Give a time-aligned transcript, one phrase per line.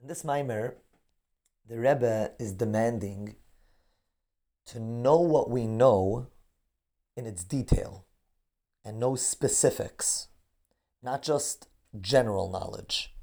[0.00, 0.76] In this mimer,
[1.68, 3.36] the Rebbe is demanding
[4.66, 6.28] to know what we know
[7.18, 8.06] in its detail
[8.82, 10.28] and know specifics,
[11.02, 11.68] not just
[12.00, 13.14] general knowledge.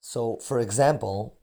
[0.00, 1.38] So, for example,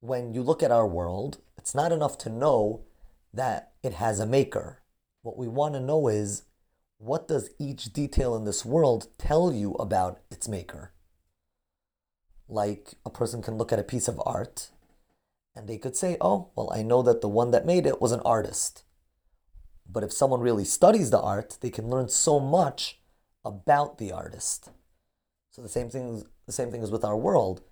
[0.00, 2.86] when you look at our world, it's not enough to know
[3.34, 4.82] that it has a maker.
[5.20, 6.44] What we want to know is
[6.96, 10.94] what does each detail in this world tell you about its maker?
[12.48, 14.70] Like a person can look at a piece of art
[15.54, 18.12] and they could say, oh, well, I know that the one that made it was
[18.12, 18.84] an artist.
[19.90, 23.00] But if someone really studies the art, they can learn so much
[23.44, 24.70] about the artist.
[25.50, 27.62] So the same thing, the same thing is with our world.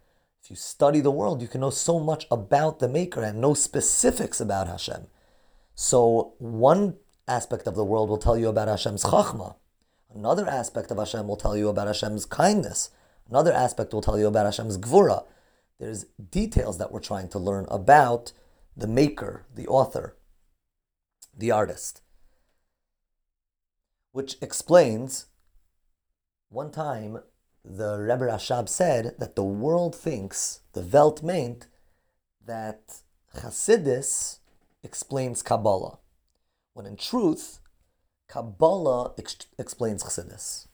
[0.42, 3.54] If you study the world, you can know so much about the maker and know
[3.54, 5.06] specifics about Hashem.
[5.74, 6.96] So one
[7.28, 9.56] aspect of the world will tell you about Hashem's chachma.
[10.14, 12.90] Another aspect of Hashem will tell you about Hashem's kindness.
[13.28, 15.24] Another aspect will tell you about Hashem's gvura.
[15.78, 18.32] There's details that we're trying to learn about
[18.76, 20.16] the maker, the author,
[21.36, 22.02] the artist.
[24.12, 25.26] Which explains
[26.48, 27.18] one time
[27.64, 31.66] the Rebbe Rashab said that the world thinks, the Welt meint,
[32.44, 33.00] that
[33.34, 34.38] Hasidus
[34.82, 35.98] explains Kabbalah,
[36.74, 37.58] when in truth,
[38.28, 40.68] Kabbalah ex- explains Chassidus.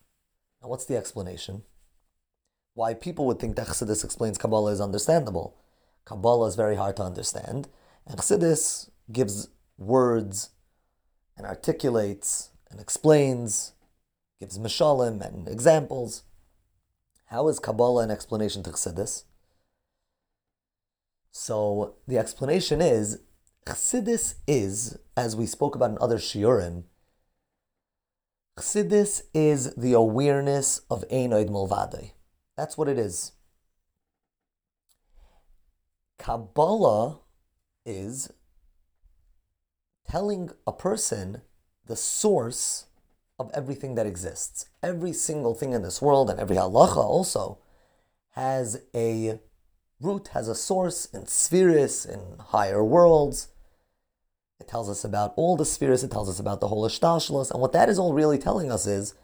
[0.63, 1.63] Now, what's the explanation?
[2.75, 5.57] Why people would think that Chassidus explains Kabbalah is understandable.
[6.05, 7.69] Kabbalah is very hard to understand,
[8.07, 10.51] and Chassidus gives words
[11.37, 13.73] and articulates and explains,
[14.41, 16.23] gives mishalim and examples.
[17.27, 19.25] How is Kabbalah an explanation to Chassidus?
[21.31, 23.21] So the explanation is
[23.67, 26.85] Chassidus is, as we spoke about in other shiurim,
[28.59, 32.13] Chassidus is the awareness of Einoid Mulvadei.
[32.63, 33.33] That's what it is.
[36.17, 37.19] Kabbalah
[37.85, 38.33] is
[40.09, 41.43] telling a person
[41.85, 42.87] the source
[43.37, 44.67] of everything that exists.
[44.81, 47.59] Every single thing in this world and every halacha also
[48.37, 49.41] has a
[50.01, 53.49] root, has a source in spheres, in higher worlds.
[54.61, 57.61] It tells us about all the spheres, it tells us about the whole Hishtalshelus, and
[57.61, 59.15] what that is all really telling us is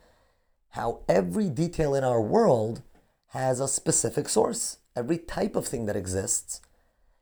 [0.71, 2.83] how every detail in our world
[3.29, 4.79] has a specific source.
[4.97, 6.61] Every type of thing that exists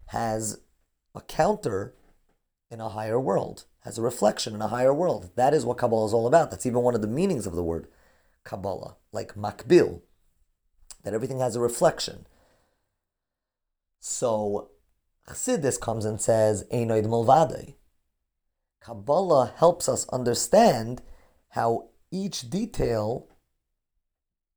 [0.06, 0.61] has
[1.15, 1.94] a counter
[2.71, 5.31] in a higher world, has a reflection in a higher world.
[5.37, 6.50] That is what Kabbalah is all about.
[6.50, 7.89] That's even one of the meanings of the word
[8.45, 10.03] Kabbalah, like makbil,
[11.03, 12.27] that everything has a reflection.
[14.00, 14.71] So
[15.28, 17.75] Chassidus comes and says, Einoid Mulvadei.
[18.81, 21.03] Kabbalah helps us understand
[21.50, 23.28] how each detail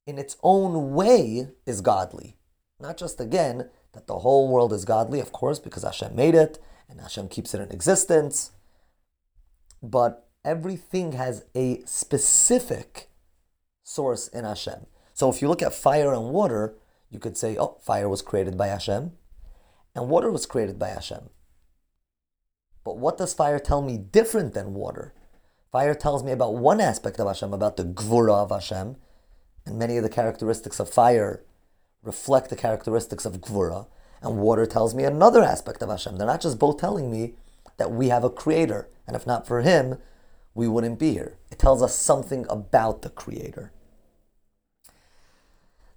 [0.09, 2.35] in its own way is godly.
[2.79, 6.57] Not just again that the whole world is godly, of course, because Hashem made it
[6.89, 8.51] and Hashem keeps it in existence,
[9.83, 13.09] but everything has a specific
[13.83, 14.87] source in Hashem.
[15.13, 16.75] So if you look at fire and water,
[17.11, 19.11] you could say, oh, fire was created by Hashem
[19.93, 21.29] and water was created by Hashem.
[22.83, 25.13] But what does fire tell me different than water?
[25.71, 28.95] Fire tells me about one aspect of Hashem, about the gvura of Hashem,
[29.69, 31.43] and many of the characteristics of fire
[32.03, 33.87] reflect the characteristics of gvura,
[34.21, 36.17] and water tells me another aspect of Hashem.
[36.17, 37.35] They're not just both telling me
[37.77, 39.97] that we have a creator, and if not for him,
[40.53, 41.37] we wouldn't be here.
[41.51, 43.71] It tells us something about the creator.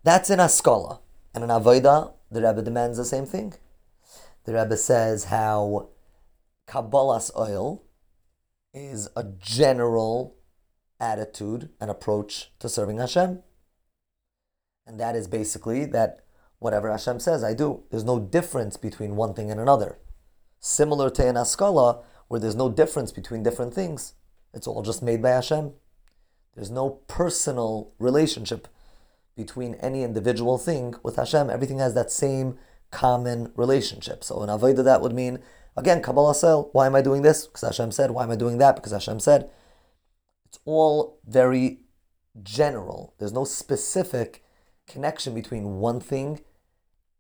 [0.05, 1.01] That's in Haskala.
[1.35, 3.55] And in Avodah, the Rebbe demands the same thing.
[4.45, 5.89] The Rebbe says how
[6.69, 7.85] Kabbalas ol
[8.75, 10.37] is a general
[11.01, 13.43] attitude and approach to serving Hashem.
[14.87, 16.21] And that is basically that
[16.59, 17.83] whatever Hashem says, I do.
[17.91, 19.99] There's no difference between one thing and another.
[20.61, 24.15] Similar to an Haskala, where there's no difference between different things.
[24.55, 25.73] It's all just made by Hashem.
[26.55, 28.69] There's no personal relationship
[29.37, 31.49] between any individual thing with Hashem.
[31.49, 32.59] Everything has that same
[32.91, 34.23] common relationship.
[34.23, 35.39] So in Avodah, that would mean
[35.77, 37.47] Again, Kabbalas Ol, why am I doing this?
[37.47, 38.11] Because Hashem said.
[38.11, 38.77] Why am I doing that?
[38.77, 39.49] Because Hashem said.
[40.47, 41.81] It's all very
[42.43, 43.15] general.
[43.19, 44.45] There's no specific
[44.89, 46.41] connection between one thing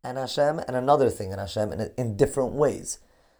[0.05, 2.99] and Hashem and another thing and Hashem in, in different ways.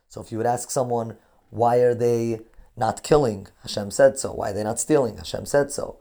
[0.09, 1.17] So if you would ask someone,
[1.51, 2.41] why are they
[2.77, 3.49] not killing?
[3.63, 4.33] Hashem said so.
[4.33, 5.17] Why are they not stealing?
[5.17, 5.99] Hashem said so.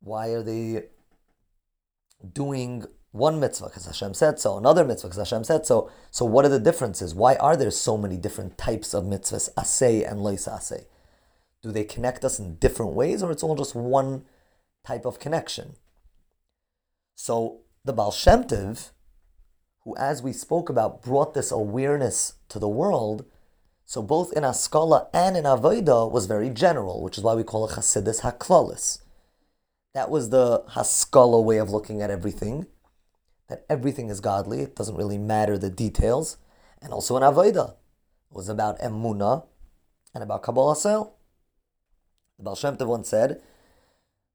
[0.00, 0.84] Why are they
[2.32, 5.90] doing one mitzvah because Hashem said so, another mitzvah because Hashem said so.
[6.10, 7.14] So what are the differences?
[7.14, 10.86] Why are there so many different types of mitzvahs, asay and lois asay?
[11.62, 14.24] Do they connect us in different ways or it's all just one
[14.84, 15.76] type of connection?
[17.22, 18.44] So the Baal Shem
[19.84, 23.24] who, as we spoke about, brought this awareness to the world.
[23.84, 27.64] So both in Haskala and in Avodah was very general, which is why we call
[27.68, 29.02] it Hasidus Haklalis.
[29.94, 32.66] That was the Haskala way of looking at everything,
[33.48, 36.38] that everything is godly, it doesn't really matter the details.
[36.82, 39.46] And also in Avodah, it was about Emuna
[40.12, 41.16] and about Kabbalas Ol.
[42.38, 43.40] The Baal Shem once said,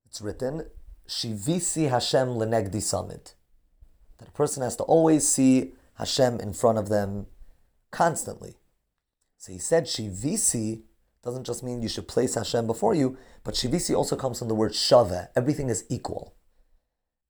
[0.05, 0.67] it's written,
[1.07, 3.33] Shivisi Hashem lenegdi samid.
[4.17, 7.27] That a person has to always see Hashem in front of them
[7.91, 8.57] constantly.
[9.37, 10.83] So he said Shivisi
[11.23, 14.55] doesn't just mean you should place Hashem before you, but Shivisi also comes from the
[14.55, 15.27] word Shave.
[15.35, 16.35] Everything is equal.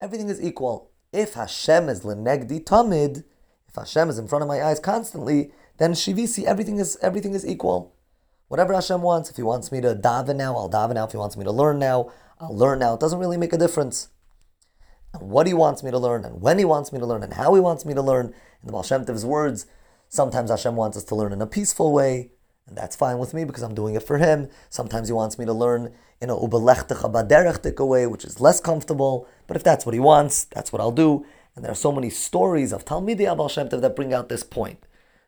[0.01, 0.91] Everything is equal.
[1.11, 3.23] If Hashem is lenegdi tamid,
[3.67, 7.45] if Hashem is in front of my eyes constantly, then Shivisi, everything is everything is
[7.45, 7.95] equal.
[8.47, 11.05] Whatever Hashem wants, if He wants me to daven now, I'll daven now.
[11.05, 12.93] If He wants me to learn now, I'll learn now.
[12.93, 14.07] It doesn't really make a difference.
[15.13, 17.33] And what He wants me to learn, and when He wants me to learn, and
[17.33, 18.27] how He wants me to learn.
[18.27, 19.67] In the Baal Shem words,
[20.07, 22.31] sometimes Hashem wants us to learn in a peaceful way,
[22.65, 24.49] and that's fine with me because I'm doing it for Him.
[24.69, 29.27] Sometimes He wants me to learn in a baderechtika way, which is less comfortable.
[29.45, 31.25] But if that's what He wants, that's what I'll do.
[31.55, 34.43] And there are so many stories of Talmidei Baal Shem Tov that bring out this
[34.43, 34.79] point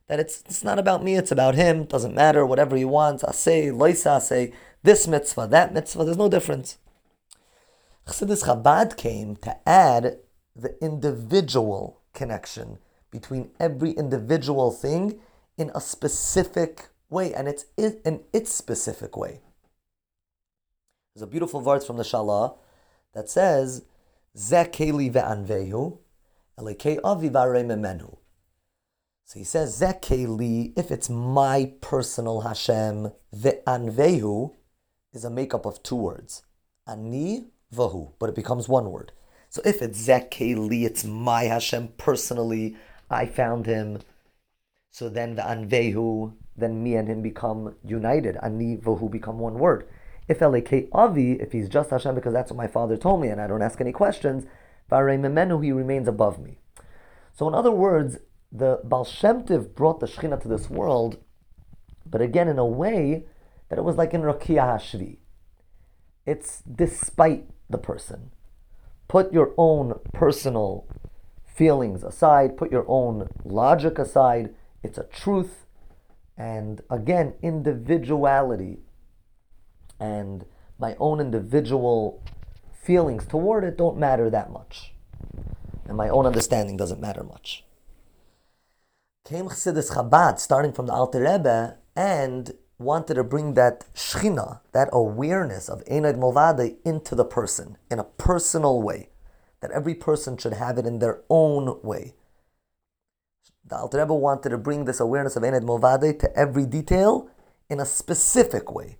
[0.09, 1.85] that it's, it's not about me, it's about him.
[1.85, 3.23] Doesn't matter, whatever he wants.
[3.23, 4.51] I say, loisa, say
[4.83, 6.03] this mitzvah, that mitzvah.
[6.03, 6.79] There's no difference.
[8.07, 10.17] Chassidus Chabad came to add
[10.55, 12.79] the individual connection
[13.11, 15.19] between every individual thing
[15.57, 19.41] in a specific way, and it's in its specific way.
[21.13, 22.57] There's a beautiful verse from the Shalah
[23.13, 23.83] that says,
[24.35, 25.99] Zekeli ve'anvehu,
[26.57, 28.17] elekei avi memenu.
[29.29, 34.55] So he says, Zekeli, if it's my personal Hashem, the anvehu
[35.13, 36.41] is a makeup of two words.
[36.87, 39.11] Ani vahu, but it becomes one word.
[39.49, 42.75] So if it's Zekeli, it's my Hashem personally,
[43.07, 43.99] I found him.
[44.89, 48.35] So then the Anvehu, then me and him become united.
[48.41, 49.87] Ani vahu become one word.
[50.27, 53.39] If Eleke Avi, if he's just Hashem because that's what my father told me and
[53.39, 54.47] I don't ask any questions,
[54.89, 56.57] Vare Memenu, he remains above me.
[57.31, 58.17] So in other words,
[58.51, 59.43] the Baal Shem
[59.75, 61.17] brought the Shekhinah to this world,
[62.05, 63.25] but again in a way
[63.69, 65.17] that it was like in Rakia Hashvi.
[66.25, 68.31] It's despite the person.
[69.07, 70.87] Put your own personal
[71.45, 74.53] feelings aside, put your own logic aside.
[74.83, 75.65] It's a truth.
[76.37, 78.79] And again, individuality
[79.99, 80.45] and
[80.79, 82.23] my own individual
[82.71, 84.93] feelings toward it don't matter that much.
[85.85, 87.65] And my own understanding doesn't matter much
[89.25, 94.89] came Chassidus Chabad, starting from the Alter Rebbe, and wanted to bring that shchina, that
[94.93, 99.09] awareness of Einaid Mulvade into the person in a personal way,
[99.61, 102.15] that every person should have it in their own way.
[103.65, 107.29] The Alter Rebbe wanted to bring this awareness of Einaid Mulvade to every detail
[107.69, 108.97] in a specific way,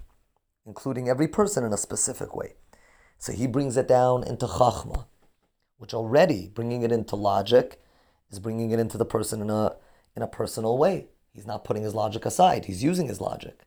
[0.66, 2.56] including every person in a specific way.
[3.18, 5.06] So he brings it down into Chachma,
[5.78, 7.82] which already bringing it into logic
[8.30, 9.76] is bringing it into the person in a
[10.16, 11.08] in a personal way.
[11.34, 13.66] He's not putting his logic aside, he's using his logic.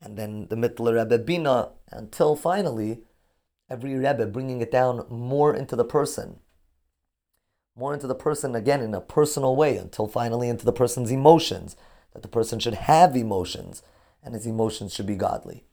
[0.00, 3.02] And then the Mittler Rebbe Bina, until finally,
[3.68, 6.38] every Rebbe bringing it down more into the person.
[7.76, 11.76] More into the person, again, in a personal way, until finally into the person's emotions,
[12.12, 13.82] that the person should have emotions,
[14.22, 15.64] and his emotions should be godly.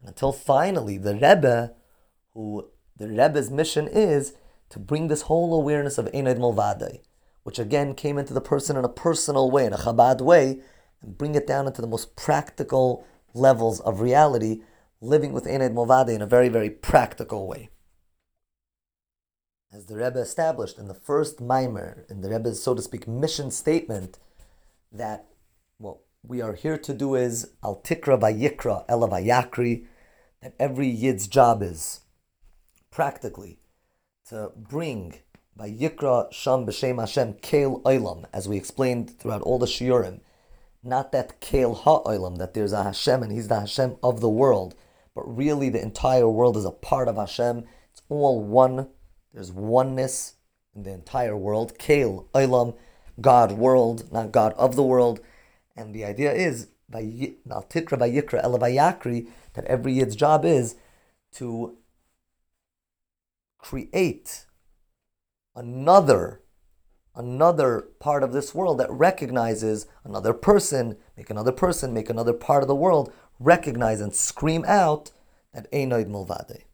[0.00, 1.74] And until finally, the Rebbe,
[2.34, 4.34] who the Rebbe's mission is
[4.70, 7.00] to bring this whole awareness of Einaid Mulvadei,
[7.46, 10.58] which again came into the person in a personal way, in a Chabad way,
[11.00, 14.62] and bring it down into the most practical levels of reality,
[15.00, 17.68] living with Ened Movade in a very, very practical way.
[19.72, 23.52] As the Rebbe established in the first mimer, in the Rebbe's, so to speak, mission
[23.52, 24.18] statement,
[24.90, 25.26] that
[25.78, 29.86] what we are here to do is Al Tikra Vayikra Ela Vayakri,
[30.42, 32.00] that every Yid's job is
[32.90, 33.60] practically
[34.30, 35.20] to bring
[35.56, 40.20] by Yikra Sham B'Shem Hashem Kael Olam, as we explained throughout all the Shiurim.
[40.82, 44.74] Not that Kael Ha'olam, that there's a Hashem and He's the Hashem of the world,
[45.14, 47.64] but really the entire world is a part of Hashem.
[47.90, 48.88] It's all one.
[49.32, 50.34] There's oneness
[50.74, 51.78] in the entire world.
[51.78, 52.76] Kael Olam,
[53.20, 55.20] God world, not God of the world.
[55.74, 57.02] And the idea is, that
[59.64, 60.76] every Yid's job is
[61.32, 61.76] to
[63.58, 64.46] create
[65.56, 66.40] another
[67.16, 72.62] another part of this world that recognizes another person, make another person, make another part
[72.62, 73.10] of the world
[73.40, 75.12] recognize and scream out
[75.54, 76.65] that Einoid Mulvade.